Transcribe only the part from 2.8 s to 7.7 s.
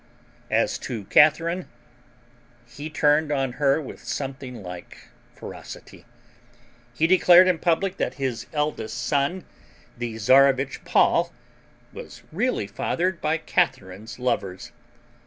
turned on her with something like ferocity. He declared in